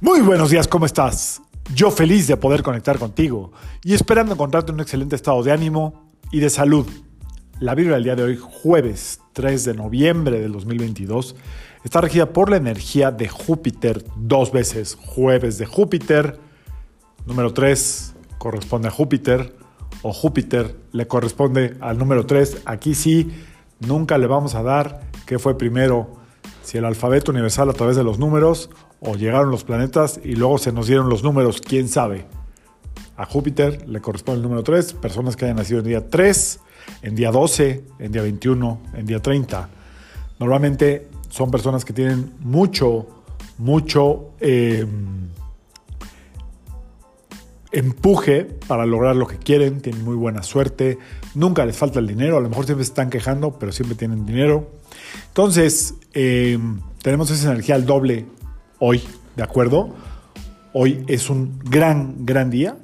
[0.00, 1.42] Muy buenos días, ¿cómo estás?
[1.74, 3.50] Yo feliz de poder conectar contigo
[3.82, 6.86] y esperando encontrarte en un excelente estado de ánimo y de salud.
[7.58, 11.34] La Biblia del día de hoy, jueves 3 de noviembre del 2022,
[11.82, 14.94] está regida por la energía de Júpiter dos veces.
[14.94, 16.38] Jueves de Júpiter,
[17.26, 19.56] número 3 corresponde a Júpiter,
[20.02, 22.62] o Júpiter le corresponde al número 3.
[22.66, 23.32] Aquí sí,
[23.80, 26.12] nunca le vamos a dar qué fue primero,
[26.68, 28.68] si el alfabeto universal a través de los números
[29.00, 32.26] o llegaron los planetas y luego se nos dieron los números, quién sabe.
[33.16, 36.60] A Júpiter le corresponde el número 3, personas que hayan nacido en día 3,
[37.00, 39.66] en día 12, en día 21, en día 30.
[40.38, 43.06] Normalmente son personas que tienen mucho,
[43.56, 44.84] mucho eh,
[47.72, 50.98] empuje para lograr lo que quieren, tienen muy buena suerte,
[51.34, 54.24] nunca les falta el dinero, a lo mejor siempre se están quejando, pero siempre tienen
[54.24, 54.70] dinero.
[55.28, 56.58] Entonces, eh,
[57.02, 58.26] tenemos esa energía al doble
[58.78, 59.02] hoy,
[59.36, 59.94] ¿de acuerdo?
[60.72, 62.76] Hoy es un gran, gran día.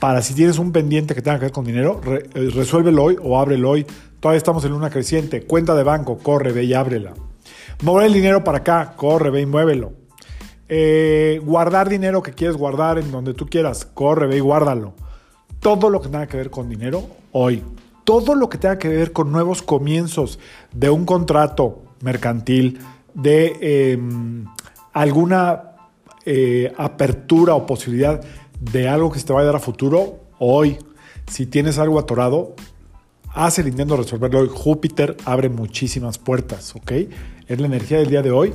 [0.00, 3.38] Para si tienes un pendiente que tenga que ver con dinero, eh, resuélvelo hoy o
[3.38, 3.84] ábrelo hoy.
[4.20, 5.42] Todavía estamos en luna creciente.
[5.42, 7.14] Cuenta de banco, corre, ve y ábrela.
[7.82, 9.92] Mover el dinero para acá, corre, ve y muévelo.
[10.68, 14.92] Eh, guardar dinero que quieres guardar en donde tú quieras, corre, ve y guárdalo.
[15.60, 17.64] Todo lo que tenga que ver con dinero, hoy.
[18.04, 20.38] Todo lo que tenga que ver con nuevos comienzos
[20.72, 22.80] de un contrato mercantil,
[23.14, 24.44] de em,
[24.92, 25.72] alguna
[26.24, 28.20] eh, apertura o posibilidad
[28.60, 30.78] de algo que se te vaya a dar a futuro, hoy,
[31.26, 32.54] si tienes algo atorado,
[33.34, 34.50] haz el intento de resolverlo hoy.
[34.52, 36.92] Júpiter abre muchísimas puertas, ¿ok?
[37.46, 38.52] Es la energía del día de hoy,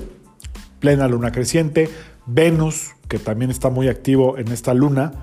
[0.84, 1.90] plena luna creciente,
[2.26, 5.14] Venus, que también está muy activo en esta luna,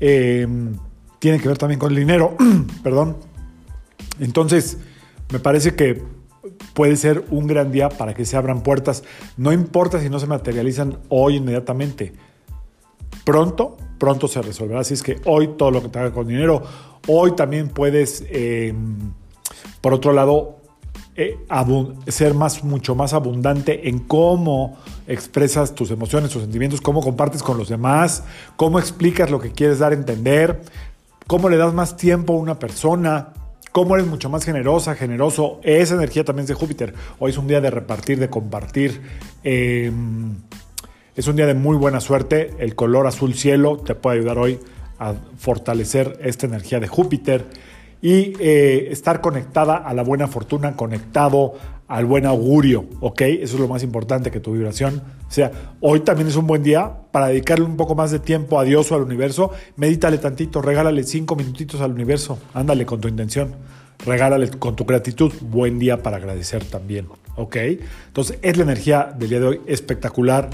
[0.00, 0.74] em,
[1.20, 2.36] tiene que ver también con el dinero,
[2.82, 3.18] perdón.
[4.18, 4.76] Entonces,
[5.30, 6.02] me parece que
[6.72, 9.04] puede ser un gran día para que se abran puertas.
[9.36, 12.12] No importa si no se materializan hoy inmediatamente.
[13.24, 14.80] Pronto, pronto se resolverá.
[14.80, 16.60] Así es que hoy todo lo que tenga con dinero,
[17.06, 19.12] hoy también puedes, em,
[19.80, 20.63] por otro lado,
[21.16, 21.38] eh,
[22.08, 24.76] ser más, mucho más abundante en cómo
[25.06, 28.24] expresas tus emociones, tus sentimientos, cómo compartes con los demás,
[28.56, 30.62] cómo explicas lo que quieres dar a entender,
[31.26, 33.28] cómo le das más tiempo a una persona,
[33.70, 35.60] cómo eres mucho más generosa, generoso.
[35.62, 36.94] Esa energía también es de Júpiter.
[37.18, 39.00] Hoy es un día de repartir, de compartir.
[39.44, 40.34] Em,
[41.14, 42.50] es un día de muy buena suerte.
[42.58, 44.58] El color azul cielo te puede ayudar hoy
[44.98, 47.44] a fortalecer esta energía de Júpiter
[48.04, 51.54] y eh, estar conectada a la buena fortuna, conectado
[51.88, 53.22] al buen augurio, ¿ok?
[53.22, 55.50] Eso es lo más importante, que tu vibración sea.
[55.80, 58.92] Hoy también es un buen día para dedicarle un poco más de tiempo a Dios
[58.92, 59.52] o al universo.
[59.76, 63.54] Medítale tantito, regálale cinco minutitos al universo, ándale con tu intención,
[64.04, 65.32] regálale con tu gratitud.
[65.40, 67.56] Buen día para agradecer también, ¿ok?
[68.08, 70.50] Entonces, es la energía del día de hoy espectacular,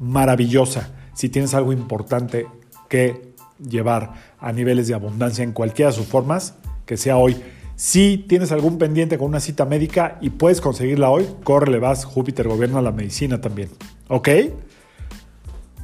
[0.00, 0.90] maravillosa.
[1.14, 2.48] Si tienes algo importante
[2.88, 3.28] que
[3.60, 6.54] llevar a niveles de abundancia en cualquiera de sus formas,
[6.88, 7.36] que sea hoy
[7.76, 12.48] si tienes algún pendiente con una cita médica y puedes conseguirla hoy, córrele, vas, Júpiter
[12.48, 13.68] gobierna la medicina también.
[14.08, 14.28] ¿Ok?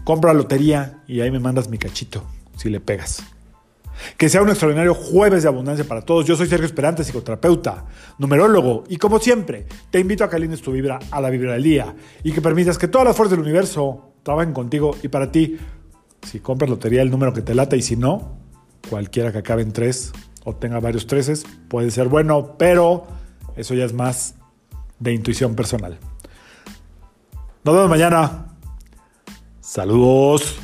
[0.03, 2.25] Compra lotería y ahí me mandas mi cachito,
[2.57, 3.23] si le pegas.
[4.17, 6.27] Que sea un extraordinario jueves de abundancia para todos.
[6.27, 7.85] Yo soy Sergio Esperante, psicoterapeuta,
[8.19, 11.63] numerólogo, y como siempre, te invito a que alines tu vibra a la vibra del
[11.63, 11.95] día
[12.25, 15.59] y que permitas que todas las fuerzas del universo trabajen contigo y para ti.
[16.23, 18.39] Si compras lotería, el número que te lata, y si no,
[18.91, 20.13] cualquiera que acabe en tres
[20.45, 23.07] o tenga varios treces, puede ser bueno, pero
[23.57, 24.35] eso ya es más
[24.99, 25.99] de intuición personal.
[27.65, 28.47] Nos vemos mañana.
[29.61, 30.64] Saludos.